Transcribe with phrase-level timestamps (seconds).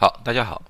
[0.00, 0.62] 好，大家好。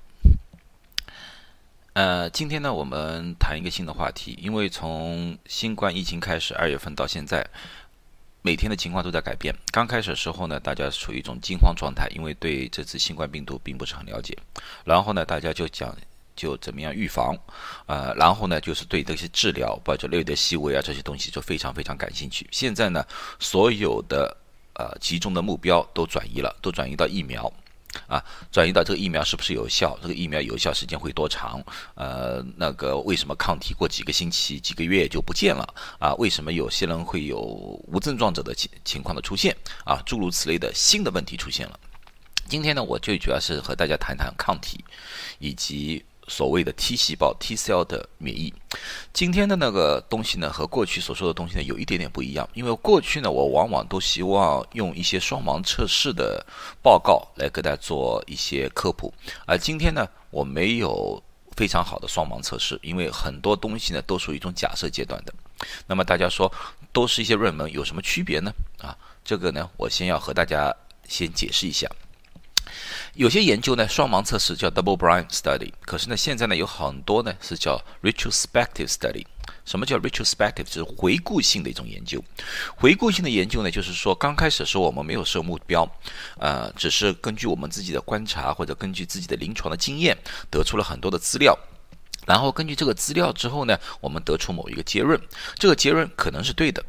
[1.93, 4.35] 呃，今天呢，我们谈一个新的话题。
[4.41, 7.47] 因为从新冠疫情开始，二月份到现在，
[8.41, 9.53] 每天的情况都在改变。
[9.71, 14.35] 刚开始的时候呢，大家处于一种惊慌状态，因为对这次新冠病毒并不是很了解。
[14.83, 15.95] 然后呢，大家就讲
[16.35, 17.37] 就怎么样预防，
[17.85, 22.47] 呃，然后呢，就是对这些治疗，包括类的细微啊这些东西，就非常非常感兴趣。
[22.51, 23.05] 现在呢，
[23.37, 24.35] 所有的
[24.73, 27.53] 呃集中的目标都转移了，都转移到疫苗。
[28.07, 29.97] 啊，转移到这个疫苗是不是有效？
[30.01, 31.61] 这个疫苗有效时间会多长？
[31.95, 35.67] 呃，那个为什么抗体过几个星期、几个月就不见了？
[35.99, 39.55] 啊，为什么有些人会有无症状者的情情况的出现？
[39.85, 41.79] 啊，诸如此类的新的问题出现了。
[42.47, 44.83] 今天呢，我最主要是和大家谈谈抗体，
[45.39, 46.03] 以及。
[46.29, 48.53] 所谓的 T 细胞 T cell 的免疫，
[49.11, 52.47] 今天的那个东西呢，和过去所说的东西呢，有一点点不一样。
[52.53, 56.45] 因为过去呢，我往往都希望用一些双盲测试的
[56.81, 59.11] 报告来给大家做一些科普，
[59.45, 61.21] 而今天呢，我没有
[61.57, 65.33] 非常好的双盲测试，因为很多东西呢，都属于一种假设阶段的。
[65.87, 66.49] 那么大家说，
[66.93, 68.51] 都是一些论文，有什么区别呢？
[68.77, 70.73] 啊，这个呢，我先要和大家
[71.07, 71.89] 先解释一下。
[73.19, 79.25] 有些研究呢，双盲测试叫 double-blind study，可是呢，现在呢，有很多呢是叫 retrospective study。
[79.65, 80.63] 什么叫 retrospective？
[80.63, 82.23] 就是回顾性的一种研究。
[82.77, 85.85] 回顾性的研究呢，就是说刚开始的时候我们没有设目标，
[86.37, 90.17] 呃，只是根据我们自己的观察或者根据自己的临床的经验，
[90.49, 91.59] 得出了很多的资料，
[92.25, 95.19] 然后根据这个资料之后呢，我们得出某一个结论，
[95.55, 96.81] 这个结论可能是对的，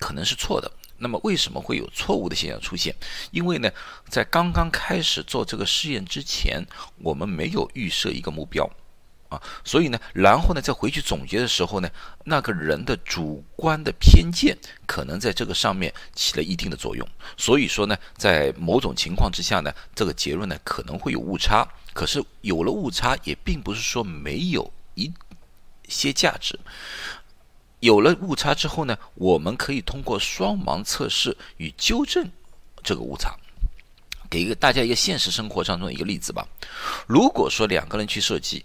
[0.00, 0.68] 可能是错的。
[1.02, 2.94] 那么为什么会有错误的现象出现？
[3.32, 3.68] 因为呢，
[4.08, 6.64] 在刚刚开始做这个试验之前，
[6.98, 8.70] 我们没有预设一个目标
[9.28, 11.90] 啊，所以呢，然后呢，再回去总结的时候呢，
[12.24, 17.06] 那个人的主观的偏见可能在这个上面起了一定的作用。
[17.36, 21.66] 所以说呢，在某种情况之下呢，这个结论呢可能会有误差。
[21.92, 25.12] 可是有了误差，也并不是说没有一
[25.88, 26.58] 些价值。
[27.82, 32.24] 有了误差之后呢，我们可以通过双盲测试与纠正
[32.80, 33.36] 这个误差。
[34.30, 36.46] 给一个大家一个现实生活当中的一个例子吧。
[37.08, 38.64] 如果说两个人去射击，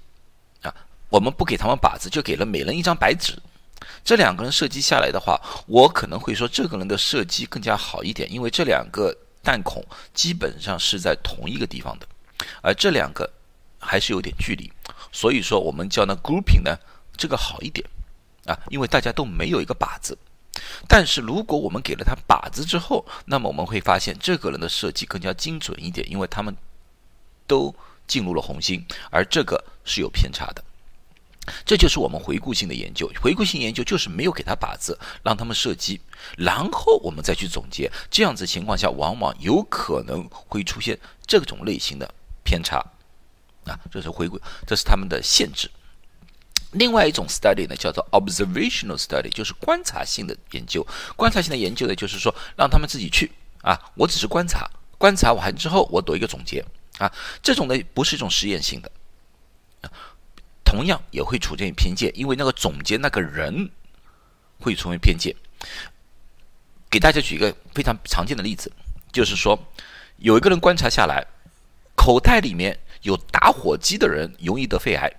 [0.61, 0.71] 啊，
[1.09, 3.33] 我们不给他们靶子，就给了每人一张白纸，
[4.03, 9.11] 这两个人射击下来的话，我可能会说这个人的射击更加好一点，因为这两个
[9.41, 9.83] 弹孔
[10.13, 12.07] 基本上是在同一个地方的，
[12.61, 13.27] 而这两个
[13.79, 14.71] 还是有点距离，
[15.11, 16.77] 所以说我们叫那 grouping 呢，
[17.17, 17.83] 这个好一点。
[18.47, 20.17] 啊，因为大家都没有一个靶子，
[20.87, 26.55] 但是如果我们给了他靶子之后，那么我们会发现这个人的设计更加精准一点，因为他们
[27.45, 27.75] 都
[28.07, 30.63] 进入了红心，而这个是有偏差的。
[31.65, 36.01] 这就是我们回顾性的研究，回顾性研究就是没有给他靶子，让他们射击，
[36.37, 42.85] 然后我们再去总结，这样子情况下，往往有可能会出现这种类型的偏差。
[43.65, 45.69] 啊，这是回顾，这是他们的限制。
[46.77, 50.85] 另外一种 study 呢，叫做 observational study，就是观察性的研究。
[51.15, 56.63] 观察性的研究呢，就是说让他们自己去啊，我只是观察，观察完之后我得一个总结
[56.97, 57.11] 啊。
[57.41, 58.91] 这种呢不是一种实验性的，
[60.63, 63.69] 同样也会出现偏见，因为那个总结那个人
[64.59, 65.35] 会成为偏见。
[66.89, 68.71] 给大家举一个非常常见的例子，
[69.11, 69.57] 就是说
[70.17, 71.25] 有一个人观察下来，
[71.95, 75.11] 口袋里面有打火机的人容易得肺癌。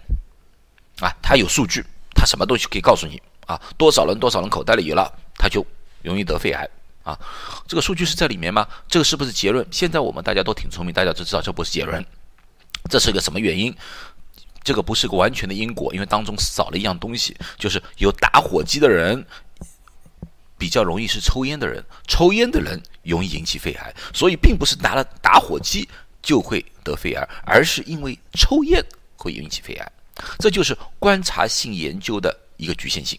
[1.01, 3.61] 啊，他有数据，他什么东西可以告诉你啊？
[3.77, 5.65] 多少人多少人口袋里有了，他就
[6.03, 6.69] 容易得肺癌
[7.03, 7.19] 啊？
[7.67, 8.67] 这个数据是在里面吗？
[8.89, 9.67] 这个是不是结论？
[9.71, 12.05] 现在我们大家都挺聪明，大家都知道这不是结论，
[12.91, 13.75] 这是个什么原因？
[14.65, 19.25] 这个不是个完全的因果，因为当中少了一样东西，就是有打火机的人
[20.59, 25.89] 比较容易是抽烟的人，抽烟的人容易引起肺癌，所以并不是拿了打火机
[26.21, 28.85] 就会得肺癌，而是因为抽烟
[29.17, 29.93] 会引起肺癌。
[30.39, 33.19] 这就是观察性研究的一个局限性。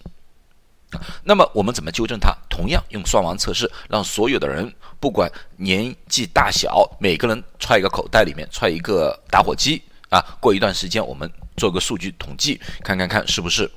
[1.23, 2.35] 那么我们怎么纠正它？
[2.49, 9.79] 同样用双盲测试，让所有的人不管年纪大小，每个人揣一个口袋里面揣一个打火机
[10.09, 10.19] 啊。
[10.39, 13.69] 过一段时间，我们做个数据统计，看看看是不是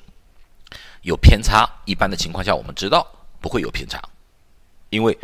[1.03, 1.69] 有偏差。
[1.85, 3.07] 一般的情况下，我们知道
[3.43, 4.03] 不会有偏差，
[4.89, 5.17] 因为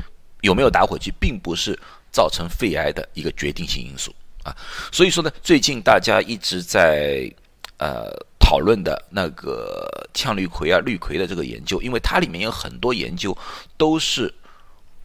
[0.42, 1.76] 有没有打火机并不是
[2.12, 4.54] 造成肺癌的一个决定性因素啊。
[4.92, 7.32] 所以说呢，最近大家一直在。
[7.78, 13.36] 呃，讨论的那个羟氯喹啊、氯喹的这个研究，因为它里面有很多研究
[13.76, 14.32] 都是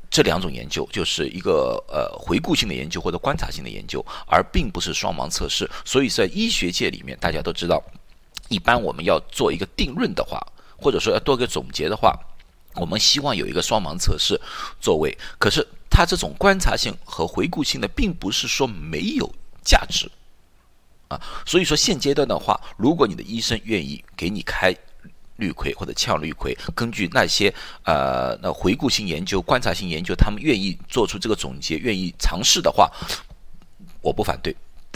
[0.10, 5.70] 这两种研究，就是一个呃回顾性的研究或者观察性的研究，而并不是双盲测试。
[5.86, 7.82] 所以在医学界里面，大家都知道，
[8.50, 10.40] 一般我们要做一个定论的话，
[10.78, 12.18] 或者说要做个总结的话，
[12.76, 14.40] 我们希望有一个双盲测试
[14.80, 15.16] 作为。
[15.38, 19.32] 可是它这种观察性和回顾性的，并不是说没有
[19.64, 20.10] 价值。
[21.14, 21.22] 啊。
[21.46, 24.76] 所以说现阶段的话，如果你的医生愿意给你开
[25.38, 32.92] 氯喹或者羟氯喹，根据那些呃那回顾性研究、观察性研究，他们愿意做出这个总结，愿意尝试的话，
[34.02, 34.56] 我不反对。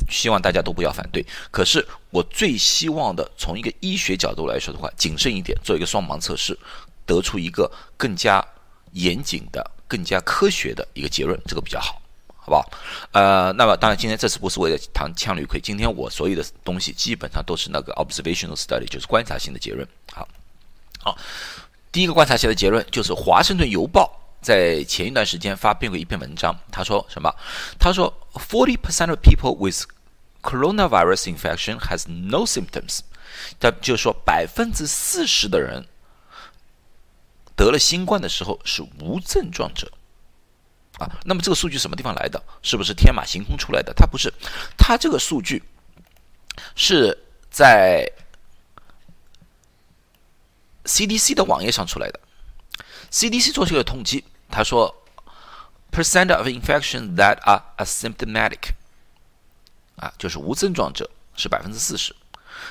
[0.09, 1.25] 希望大家都不要反对。
[1.49, 6.57] 可是我最希望的，从一个医学角度来说的话，谨慎一点，做一个双盲测试，
[7.03, 8.45] 得出一个更加
[8.91, 11.99] 严谨的、更加科学的一个结论，这个比较好，
[12.47, 12.71] 好不好？
[13.11, 19.85] 呃，那么当然，今天这次不是为了谈羟氯喹，今天我所有的东西基本上都是那个 observational study，就是观察性的结论。
[20.13, 20.25] 好，
[21.01, 21.17] 好，
[21.91, 24.09] 第一个观察性的结论就是《华盛顿邮报》。
[24.39, 27.29] 在前一段时间发表过一篇文章，他说什么？
[27.77, 29.83] 他说，forty percent of people with
[30.41, 32.99] coronavirus infection has no symptoms。
[33.59, 35.85] 他就是说，百分之四十的人
[37.55, 39.91] 得了新冠的时候是无症状者
[40.99, 41.09] 啊。
[41.25, 42.41] 那么这个数据什么地方来的？
[42.61, 43.93] 是不是天马行空出来的？
[43.93, 44.33] 它不是，
[44.77, 45.63] 它这个数据
[46.75, 47.17] 是
[47.49, 48.09] 在
[50.85, 52.19] CDC 的网页上出来的。
[53.11, 54.93] CDC 做这个统计，他说
[55.91, 58.71] ，percent of infections that are asymptomatic，
[59.95, 62.13] 啊，就是无症状者是百分之四十，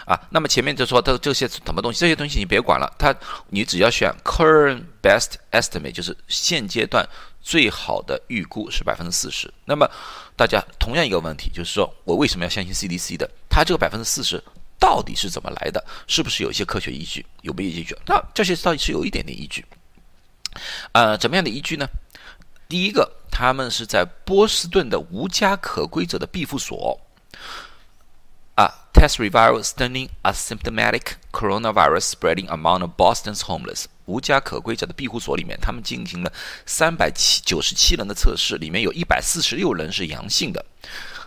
[0.04, 3.14] 啊，那么前面就说的这些什么东西，这些东西你别管了，它
[3.50, 7.08] 你只要选 current best estimate，就是现阶段
[7.40, 9.52] 最好的预估是百分之四十。
[9.64, 9.88] 那么
[10.36, 13.30] 大家同样一个问题，就是说我为什么要相信 CDC 的？
[13.48, 14.42] 它这个百分之四十
[14.78, 15.84] 到底是怎么来的？
[16.06, 17.24] 是不是有一些科学依据？
[17.42, 17.96] 有没有依据？
[18.06, 19.64] 那这些到底是有一点点依据。
[20.92, 21.86] 呃，怎么样的依据呢？
[22.68, 26.98] 第一个，他们是在波士顿的无家可归者的庇护所
[28.56, 36.32] 啊，test revealed stunning asymptomatic coronavirus spreading among Boston's homeless 无家可归者的庇护所里面，他们进行了
[36.66, 40.64] 三百七九十七人的测试，里面有一百四十六人是阳性的。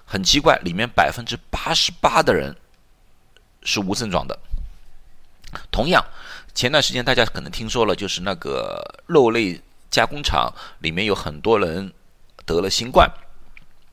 [0.05, 2.55] 很奇怪，里面百分之八十八的人
[3.63, 4.37] 是无症状的。
[5.71, 6.03] 同样。
[6.55, 11.93] 前段时间大家可能听说了，就是那个肉类加工厂里面有很多人
[12.43, 13.09] 得了新冠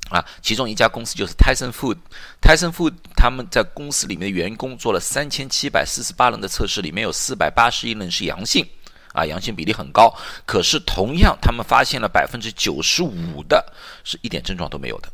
[0.08, 8.64] 啊，其中一家公司就是 Tyson Food，Tyson Food 他们在公司里面的员工做了三千七百四十八人的测试，里面有四百八十一人是阳性
[9.12, 10.14] 啊，阳性比例很高。
[10.44, 13.72] 可是同样，他们发现了百分之九十五的
[14.04, 15.08] 是一点症状都没有的，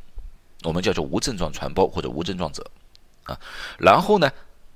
[0.65, 2.65] 我们叫做无症状传播或者无症状者
[3.25, 3.39] 啊。
[3.79, 4.31] 然后呢，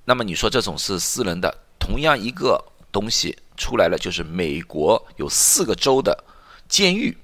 [0.04, 1.54] 那么你说这种是私人的？
[1.78, 2.60] 同样一个
[2.90, 6.24] 东西出来了，就是美国有四个州的
[6.68, 7.16] 监狱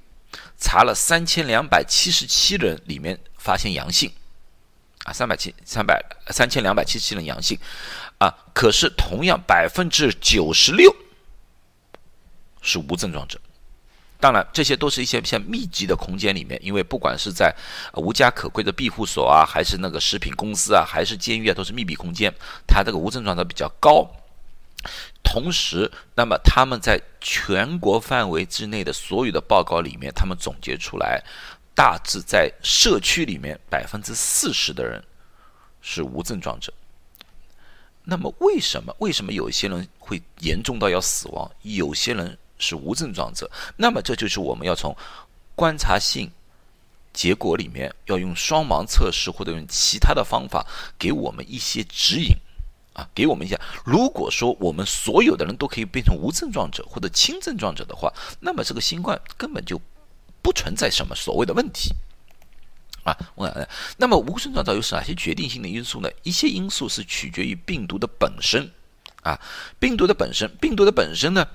[0.63, 4.09] 查了三千两百七十七人，里面发现阳性，
[5.03, 7.59] 啊，三百七三百三千两百七十七人阳性，
[8.19, 10.95] 啊，可是同样百分之九十六
[12.61, 13.41] 是无症状者。
[14.21, 17.53] 当然，这些都是一些像密集的空间里面，因为不管是在
[17.95, 22.33] 无家可归的庇护所啊，还是那个食品公司啊，还是监狱啊，都是密闭空间，
[22.69, 24.09] 它这个无症状的比较高。
[25.33, 31.25] 同时，那么他们在全国范围之内的所有的报告里面，他们总结出来，
[31.75, 35.03] 大致在社区里面百分之四十的人
[35.81, 36.71] 是无症状者。
[38.05, 38.95] 那么为什么？
[38.99, 43.51] 为什么有些人会严重到要死亡，有些人是无症状者？
[43.75, 44.95] 那么这就是我们要从
[45.55, 46.31] 观察性
[47.15, 50.67] 结果里面，要用双盲测试或者用其他的方法，
[50.99, 52.37] 给我们一些指引。
[52.95, 53.59] 啊，给我们一下。
[53.85, 59.81] 如果说我们所有的人都可以变成无症状者或者轻症状者的话，那么这个新冠根本就
[60.43, 61.95] 不存在什么所谓的问题
[63.05, 63.17] 啊。
[63.35, 66.11] 我那么无症状者有哪些决定性的因素呢？
[66.23, 68.71] 一些因素是取决于病毒的本身
[69.23, 69.41] 啊，
[69.79, 71.47] 病毒的本身，病毒的本身呢？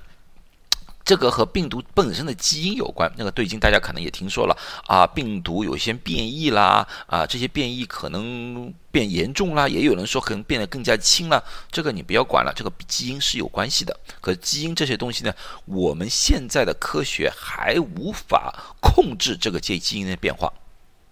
[1.08, 3.10] 这个和病毒本身的基因有关。
[3.16, 11.42] 那个最近大家可能也听说了啊，病毒有些变异啦，啊，这些变异可能变严重啦，也有人说可能变得更加轻了。
[11.72, 13.98] 这个你不要管了，这个基因是有关系的。
[14.20, 15.34] 可基因这些东西呢，
[15.64, 20.52] 我们现在的科学还无法控制这个基基因的变化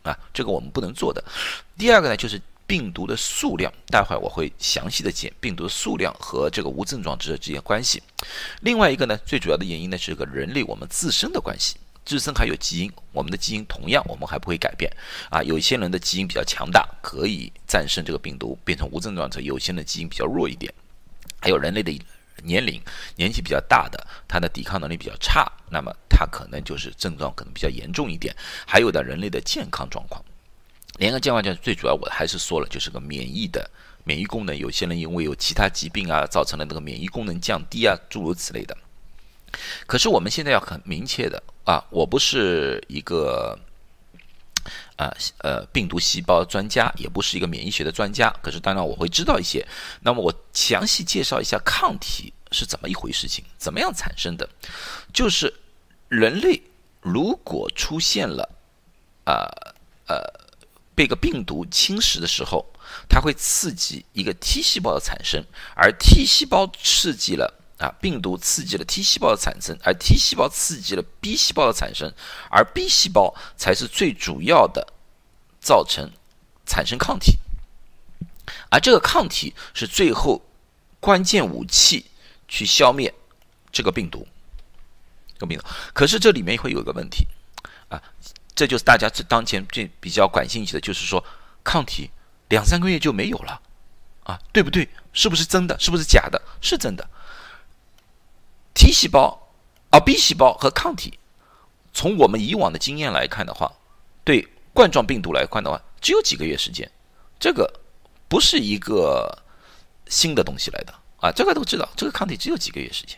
[0.03, 1.23] 啊，这个我们不能做的。
[1.77, 2.41] 第二个呢，就是。
[2.67, 8.01] 病毒的数量，待会儿我会详细的讲病毒的数量和这个无症状者之间关系。
[8.61, 14.91] 另外一个呢，最主要的原因呢是个人类我们自身的关系，自身还有基因，我们的基因同样我们还不会改变
[15.29, 15.43] 啊。
[15.43, 20.73] 有些人的基因比较强大，可以战胜这个病毒，变成无症状者；有些人的基因比较弱一点，
[21.39, 21.91] 还有人类的
[22.43, 22.81] 年龄，
[23.15, 28.35] 年纪比较大的，他的抵抗能力比较差，那么他可能就是症状可能比较严重一点。
[28.65, 30.23] 还有的人类的健康状况。
[30.97, 33.69] 联合健康就最主要，我还是说了，就是个免疫的
[34.03, 34.55] 免疫功能。
[34.57, 38.77] 有些人因为有其他疾病啊，造成了那个免疫功能降低啊，诸如此类的。
[39.87, 43.57] 可是我们现在要很明确的啊，我不是一个
[44.97, 49.65] 啊呃病毒细胞专家，也不是一个免疫学的专家，可是当然我会知道一些。
[50.01, 54.47] 那么我详细介绍一下抗体是怎么一回事情，怎么样产生的？
[55.13, 55.53] 就是
[56.09, 56.61] 人类
[57.01, 58.49] 如果出现了
[59.25, 59.47] 啊
[60.07, 60.44] 呃
[60.95, 62.65] 被个病毒侵蚀的时候，
[63.09, 65.43] 它会刺激一个 T 细胞的产生，
[65.75, 67.61] 而 T 细胞刺激了。
[67.77, 72.09] 啊，病毒刺激了 T 细胞的产生，而 T 细胞刺激了 B 细胞的产生，
[72.49, 74.93] 而 B 细胞才是最主要的
[75.59, 76.09] 造成
[76.65, 77.37] 产生抗体，
[78.69, 80.41] 而这个抗体是最后
[81.01, 82.05] 关键武器
[82.47, 83.13] 去消灭
[83.73, 84.25] 这个病毒。
[85.33, 87.27] 这个病毒，可是这里面会有一个问题，
[88.55, 91.23] 这就是大家这当前最比较感兴趣的，就是说
[91.63, 92.09] 抗体
[92.49, 93.61] 两三个月就没有了
[94.23, 94.87] 啊，对不对？
[95.13, 95.77] 是不是真的？
[95.79, 96.41] 是不是假的？
[96.61, 97.07] 是真的。
[98.73, 99.49] T 细胞、
[99.89, 101.19] 啊 B 细胞和抗体，
[101.93, 103.71] 从我们以往的经验来看的话，
[104.23, 106.89] 对冠状病毒来看的话，只有几个月时间，
[107.39, 107.71] 这个
[108.27, 109.43] 不是一个
[110.07, 113.17] 新的东西来的啊，这个都知道，这个抗体只有几个月时间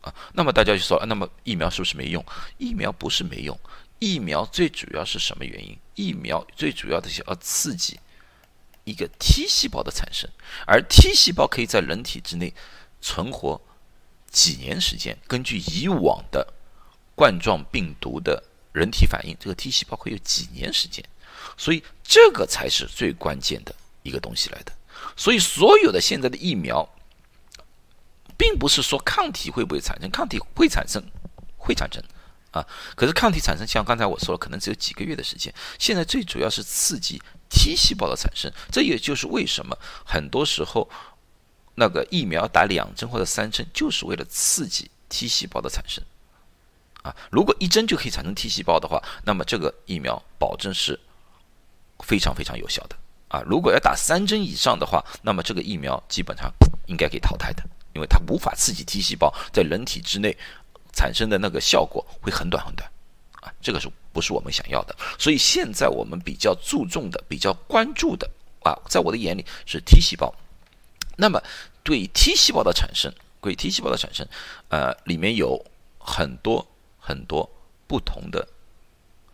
[0.00, 0.14] 啊。
[0.32, 2.24] 那么大家就说，那么疫苗是不是没用？
[2.56, 3.58] 疫苗不是没用，
[4.04, 5.78] 疫苗最主要是什么原因？
[5.94, 7.98] 疫苗最主要的是要刺激
[8.84, 10.28] 一个 T 细胞的产生，
[10.66, 12.52] 而 T 细胞可以在人体之内
[13.00, 13.58] 存活。
[14.30, 16.52] 几年时间，根据以往的
[17.14, 18.42] 冠状病毒的
[18.72, 21.04] 人体反应，这个 T 细胞会有几年时间，
[21.56, 24.72] 所以这个才是最关键的一个东西来的。
[25.16, 26.86] 所以所有的现在的疫苗，
[28.36, 31.00] 并不是说抗体会不会产生，抗体会产生，
[31.56, 32.02] 会产生
[32.54, 32.66] 啊。
[32.94, 35.52] 可是抗体产生，像刚才我说了，可能只有几个月的时间。
[35.78, 37.20] 现在最主要是刺激
[37.50, 40.88] T 细胞的产生，这也就是为什么很多时候。
[41.76, 46.04] 那个疫苗打两针或者三针，就是为了刺激 T 细胞的产生，
[47.02, 50.96] 啊，如果一针就可以产生 T 细胞的话，那么这个疫苗保证是
[51.98, 52.96] 非常非常有效的，
[53.26, 56.48] 啊，如果要打三针以上的话，那么这个疫苗基本上
[56.86, 60.38] 应该可以淘汰的，因为它无法刺激 T 细胞在人体之内
[60.94, 62.88] 产生的那个效果会很短很短，
[63.40, 64.96] 啊，这个是不是我们想要的？
[65.18, 68.30] 所以现在我们比较注重的、比较关注的，
[68.62, 70.32] 啊，在我的眼里是 T 细胞。
[71.16, 71.42] 那么，
[71.82, 74.26] 对 T 细胞的产生，对 T 细胞的产生，
[74.68, 75.64] 呃，里面有
[75.98, 76.66] 很多
[76.98, 77.48] 很多
[77.86, 78.48] 不同的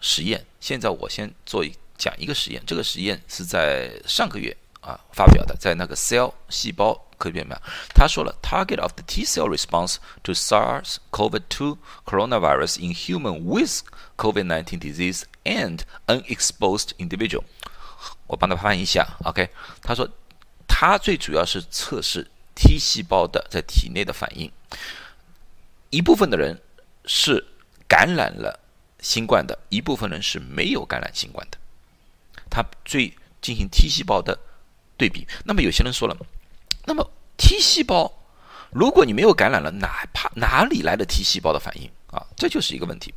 [0.00, 0.44] 实验。
[0.60, 7.60] 现在我先做一讲一个实验，这个实验是在上个月啊发表的，在那个 Cell 细胞科学上。
[7.94, 13.82] 他说了，Target of the T cell response to SARS-CoV-2 coronavirus in human with
[14.16, 17.44] COVID-19 disease and unexposed individual。
[18.26, 19.50] 我帮他翻译一下，OK？
[19.82, 20.08] 他说。
[20.82, 24.50] 它最主要是测试 T 细胞的在体内的反应。
[25.90, 26.58] 一部分的人
[27.04, 27.44] 是
[27.86, 28.58] 感染了
[28.98, 31.58] 新冠的，一部分人是没有感染新冠的。
[32.48, 34.38] 他最进行 T 细胞的
[35.00, 35.26] 对比。
[35.46, 36.14] 那么有些人说了，
[36.84, 38.12] 那么 T 细胞，
[38.70, 42.20] 如果你没有感染了，哪怕哪里来的 T 细胞的反应啊？
[42.36, 43.14] 这就是一个问题。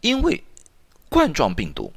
[0.00, 0.42] 因为
[1.08, 1.92] 冠状病毒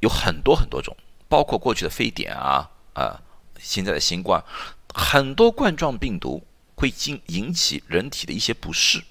[0.00, 0.94] 有很多很多种，
[1.26, 3.18] 包括过去的非典啊啊。
[3.58, 4.44] 现在的新冠，
[4.92, 9.02] 很多冠状病毒会引引起人体的一些不适，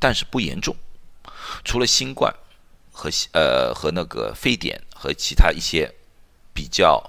[0.00, 0.74] 但是不严重。
[1.62, 2.34] 除了新冠
[2.90, 5.92] 和呃和那个非典和其他一些
[6.54, 7.02] 比较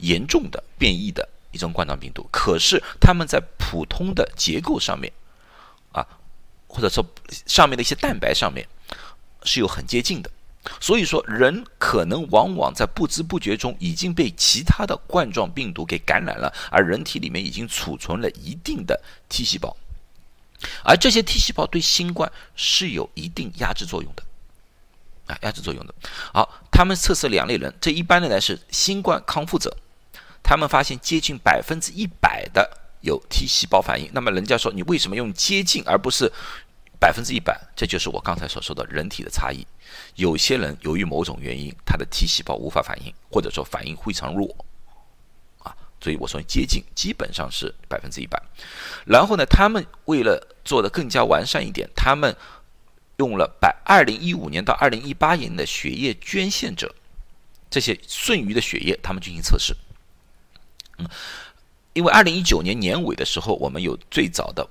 [0.00, 5.12] 严重的变异的一种冠状病毒，可是它们在普通的结构上面
[5.92, 6.06] 啊，
[6.66, 7.04] 或者说
[7.46, 8.66] 上面的一些蛋白上面
[9.42, 10.30] 是有很接近的。
[10.80, 19.00] 所以说，人可能往往在不知不觉中已经被其他的冠状病毒给感染了，而人体里面已经储存了一定的
[19.30, 19.74] T 细胞，
[20.84, 24.22] 而这些 T 细胞对新冠是有一定压制作用的，
[25.26, 25.94] 啊，压制作用的。
[26.34, 29.74] 好，他们测试两类人，这一般的呢是新冠康复者，
[30.48, 34.08] 他们发现接近百分之一百的有 T 细胞反应。
[34.14, 36.32] 那么人家说，你为什么用接近而不是？
[36.98, 39.64] 百分之一百，这就是我刚才所说的人体的差异。
[40.14, 44.48] 有些人由于某种原因，他的 T 细胞无法反应，或者说反应非常弱，
[45.58, 48.42] 啊，所以我说接近基本上是百分之一百。
[49.04, 52.34] 然后呢，他们为了做的更加完善一点，他们
[53.18, 56.92] 用了百二零一五年到二零一八年的血液捐献者
[57.70, 59.76] 这些剩余的血液，他们进行测试。
[61.92, 64.68] 因为二零一九年年尾的时候，我们有最早的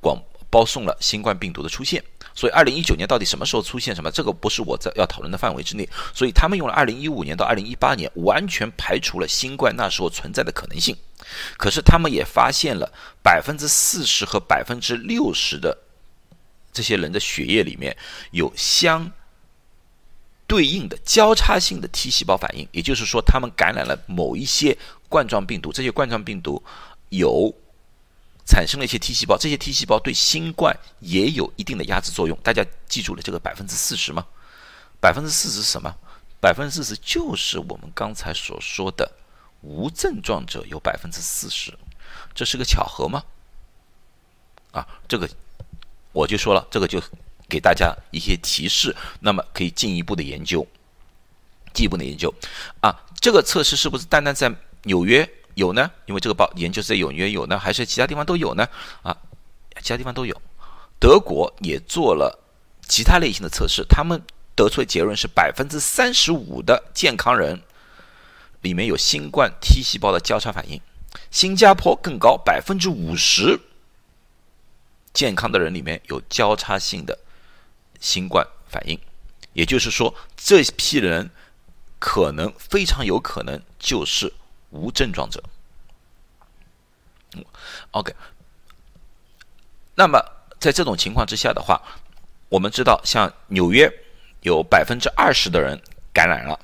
[0.00, 0.20] 广。
[0.50, 2.02] 包送了新冠病毒的出现，
[2.34, 5.86] 所以二零一九年到底什么时候出现什么，这个不是我在要讨论的范围之内。
[6.14, 10.96] 所以他们用了二零一五年到二零一八年，完全排除了新冠那时候存在的可能性。
[11.58, 12.90] 可是他们也发现了
[13.22, 15.76] 百分之四十和百分之六十的
[16.72, 17.94] 这些人的血液里面
[18.30, 19.12] 有相
[20.46, 26.62] 对应的交叉性的 T 细胞反应，也就是说，他们感染了某一些冠状病毒，这些冠状病毒
[27.08, 27.52] 有
[28.46, 32.38] 产生了一些 T 细胞，这些 T 细胞对新冠也有一定的压制作用。
[32.42, 34.24] 大家记住了这个百分之四十吗？
[35.00, 35.94] 百分之四十是什么？
[36.40, 39.10] 百分之四十就是我们刚才所说的
[39.60, 41.76] 无症状者有百分之四十，
[42.34, 43.22] 这是个巧合吗？
[44.72, 45.28] 啊，这个
[46.12, 47.02] 我就说了，这个就
[47.48, 50.66] 给大家一些提示，那么可以进一步的研究，
[51.72, 52.32] 进一步的研究
[52.80, 54.54] 啊，这个测试是不是单单在
[54.88, 55.88] 纽约有呢？
[56.06, 58.66] 因为这个报研究是在纽约有呢，还是其他地方都有呢？
[59.02, 59.16] 啊，
[59.80, 60.34] 其他地方都有，
[60.98, 62.42] 德国也做了
[62.88, 64.20] 其他类型的测试，他们。
[64.58, 67.62] 得出的结论是百分之三十五的健康人
[68.60, 70.80] 里面有新冠 T 细胞的交叉反应，
[71.30, 73.60] 新加坡更高，百分之五十
[75.12, 77.16] 健康的人里面有交叉性的
[78.00, 78.98] 新冠反应，
[79.52, 81.30] 也就是说，这批人
[82.00, 84.34] 可能非常有可能就是
[84.70, 85.42] 无症状者。
[87.90, 88.14] OK，
[89.94, 90.18] 那么
[90.58, 91.80] 在这种情况之下的话，
[92.48, 93.92] 我们知道像纽约。
[94.42, 95.76] 有百分之二十的人
[96.12, 96.58] 感染了，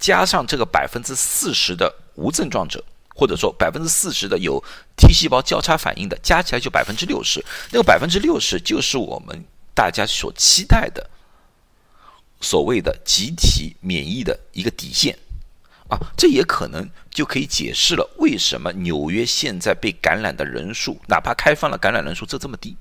[0.00, 2.84] 加上这个百分之四十的无症状者，
[3.14, 4.62] 或者说百分之四十的有
[4.96, 7.42] T 细胞交叉反应的，加起来就百分之六十。
[7.70, 11.08] 那个百分之六十就是我们大家所期待的
[12.40, 15.16] 所谓的集体免疫的一个底线
[15.94, 22.76] 啊，这也可能就可以解释了为什么纽约现在被感染的人数，哪怕开放了感染人数，这这么低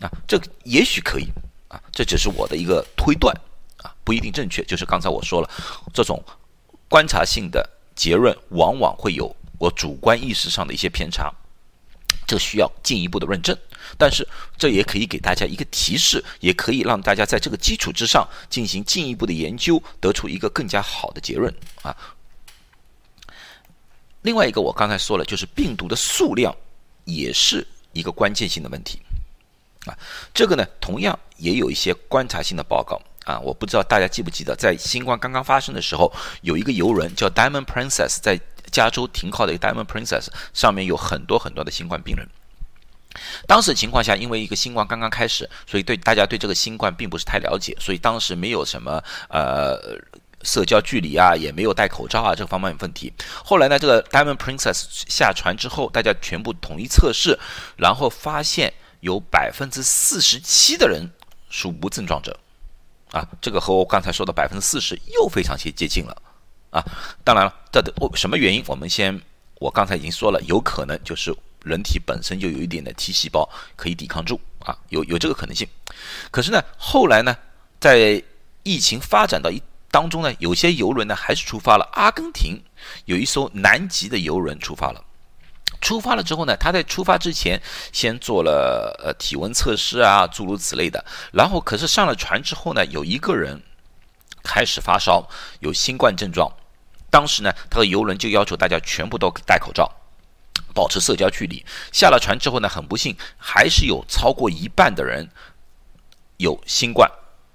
[0.00, 1.28] 啊，这也许可以。
[1.68, 3.34] 啊，这只是我的一个推断，
[3.78, 4.62] 啊，不一定正确。
[4.66, 5.50] 就是刚才我说了，
[5.92, 6.22] 这种
[6.88, 11.28] 观察性的结论往往会有我主观意识上的一些偏差，
[12.24, 13.58] 这需要进一步的论证。
[13.98, 14.26] 但是
[14.56, 21.54] 这也可以给大家一个提示，也可以让大家在这个基础之上进行进一步的研究，得出一个更加好的结论。
[21.82, 21.96] 啊，
[24.22, 26.54] 另外一个我刚才说了，就是病毒的数量
[27.04, 29.00] 也是一个关键性的问题。
[29.86, 29.96] 啊，
[30.34, 33.38] 这个呢，同样也有一些观察性的报告啊。
[33.38, 38.40] 我不知道大家记不记得，在新冠刚刚发生的时候，有一个游轮叫 Diamond Princess，在
[38.72, 42.28] 加州停靠的一个 Diamond Princess 上面有很多很多的新冠病人。
[43.46, 49.78] 当时情况下，因为一个新冠刚刚开始，所以对大家对这个新冠并不是太了解，所以当时没有什么呃
[50.42, 53.12] 社交距离啊，也没有戴口罩啊这方面问题。
[53.44, 57.38] 后来呢，这个 Diamond Princess 下船之后，大家全部统一测试，
[57.76, 58.72] 然后发现。
[59.00, 61.08] 有百分之四十七的人
[61.48, 62.36] 属无症状者，
[63.12, 66.22] 啊，这个和我刚才说的百分之四十又非常接接近了，
[66.70, 66.82] 啊，
[67.22, 68.64] 当然了，这的什么原因？
[68.66, 69.20] 我们先，
[69.60, 71.30] 我刚才已经说了，有可能就是
[71.66, 75.66] 人体本身就有一点的 T 细胞可以抵抗住，啊，有有这个可能性。
[76.30, 77.36] 可是呢，后来呢，
[77.80, 78.22] 在
[78.62, 82.62] 疫情发展到一当中呢，有些游轮呢还是出发了，阿根廷
[83.06, 85.02] 有一艘南极的游轮出发了。
[85.80, 87.60] 出发了之后呢，他在出发之前
[87.92, 91.04] 先做了呃体温测试啊，诸如此类的。
[91.32, 93.60] 然后可是上了船之后呢，有一个人
[94.42, 95.28] 开始发烧，
[95.60, 96.50] 有新冠症状。
[97.10, 99.90] 当时呢，他的游轮就要求大家全部都戴口罩，
[100.76, 101.64] 保持社交距离。
[101.90, 105.28] 下了船之后呢，很不幸，还是有超过一半的人
[106.36, 107.10] 有新冠，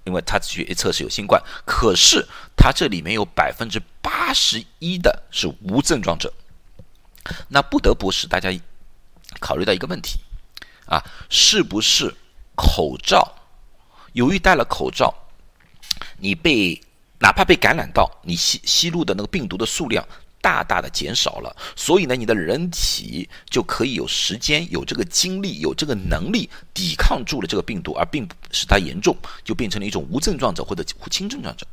[0.06, 1.40] 因为他去测试有新冠。
[1.64, 6.34] 可是他这里面有百分之八十一的是无症状者。
[7.48, 8.50] 那不得不使大家
[9.40, 10.20] 考虑到一个问题
[10.88, 12.16] 啊，是不是
[12.56, 13.36] 口罩？
[14.14, 15.14] 由于戴了口罩，
[16.18, 16.82] 你被
[17.20, 20.04] 哪怕被感染到，你吸吸入的那个病毒的数量
[20.41, 31.65] 大大的减少了，所以呢，你的人体就可以有时间、有这个精力、有这个能力抵抗住了这个病毒，而并不使它严重，就变成了一种无症状者或者轻症状者。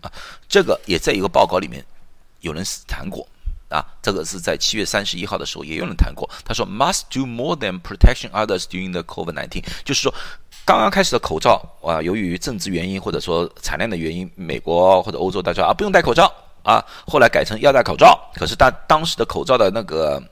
[0.00, 0.10] 啊，
[0.48, 1.84] 这个也在一个报告里面
[2.40, 3.26] 有人谈过。
[3.70, 6.28] 啊，这个是在七月三十一号的时候也有人谈过。
[6.44, 10.12] 他说，must do more than protection others during the COVID-19，就是说，
[10.64, 18.30] 刚刚开始的口罩啊，由于政治原因或者说产量的原因，美国或者欧洲大家啊不用戴口罩啊，后来改成要戴口罩。
[18.34, 20.22] 可是当当时的口罩的那个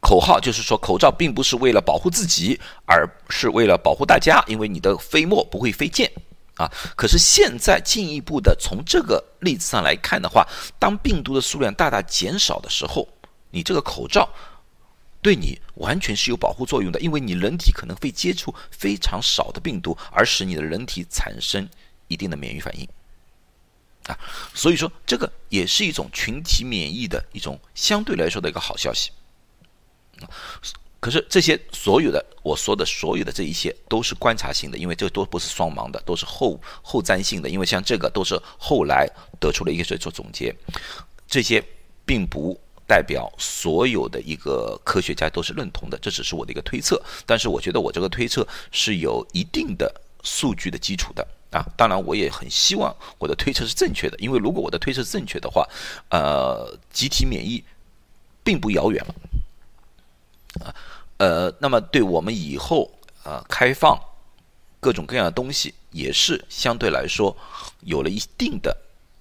[0.00, 6.10] 口号就是说，口罩并不是为了保护自己，而是为了保护大家，因为你的飞沫不会飞溅。
[6.56, 10.46] 啊，可是现在进一步的从这个例子上来看的话，
[10.78, 13.08] 当病毒的数量大大减少的时候，
[13.50, 14.28] 你这个口罩
[15.22, 21.66] 对你完全是有保护作用的，因为你人体可能会接触非常少的病毒，而使你的人体产生
[22.08, 22.86] 一定的免疫反应。
[24.10, 24.18] 啊，
[24.54, 29.10] 所以说这个也是一种群体免疫的一种相对来说的一个好消息。
[31.00, 37.48] 可是这些所有的我说的所有的这一些都是观察性的，因为这都不是双盲的，都是后后瞻性的。
[37.48, 40.54] 因为像这个都是后来得出了一些做总结，
[41.26, 41.64] 这些
[42.04, 47.02] 并不代表所有的一个科学家都是认同的，这只是我的一个推测。
[47.24, 49.90] 但是我觉得我这个推测是有一定的
[50.22, 51.64] 数据的基础的啊。
[51.76, 55.68] 当然，我也很希望我的推测是正确的，因为如果我的推测正确的话，
[56.10, 57.62] 呃，集体免疫
[58.42, 59.14] 并不遥远了。
[60.64, 60.74] 啊，
[61.18, 62.90] 呃，那么对我们以后
[63.22, 63.96] 啊开放
[64.80, 67.36] 各种各样的东西，也是相对来说
[67.82, 68.76] 有了一定的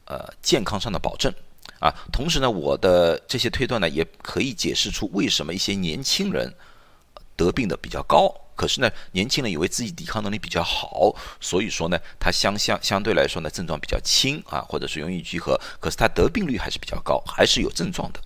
[0.06, 1.32] 呃健康上的保证
[1.80, 1.94] 啊。
[2.12, 6.52] 同时呢，我的这些推断呢，也可以解释出为什么一些年轻人
[7.36, 18.20] 得病的比较高，可是呢，年轻人以为自己抵抗能力比较好，所以说呢，他相相相对来说呢症状比较轻啊，或者是容易聚合，可是他得病率还是比较高，还是有症状的。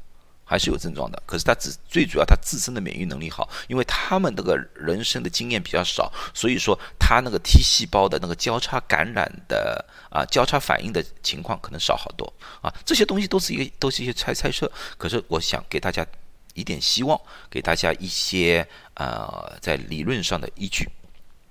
[0.45, 16.05] 还是有症状的，可是他只最主要他自身的免疫能力好，因为他们那个人生的经验比较少，所以说他那个 T 细胞的那个交叉感染的啊交叉反应的情况可能少好多啊，这些东西都是一个都是一些猜猜测，可是我想给大家
[16.53, 20.87] 一点希望，给大家一些呃在理论上的依据。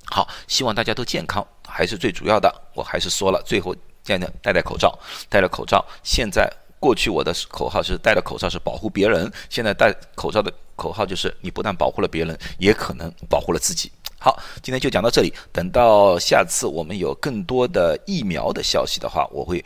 [0.07, 2.53] 好，希望大家都健康，还是最主要的。
[2.75, 6.53] 我还是说了，最后戴戴戴戴口罩，戴了口罩，现在。
[6.83, 13.89] 过去我的口号是戴了口罩是保护别人，现在戴口罩的口号就是你不但保护了别人，也可能保护了自己。
[14.19, 19.65] 好，今天就讲到这里，等到下次我们有更多的疫苗的消息的话，我会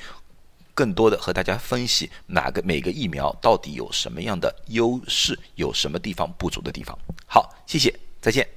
[0.77, 6.97] 更多的和大家分析哪个每个疫苗到底有什么样的优势，有什么地方不足的地方。
[7.27, 8.56] 好，谢谢，再见。